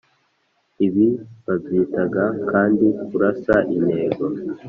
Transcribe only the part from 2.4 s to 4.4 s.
kandi kurasa intego.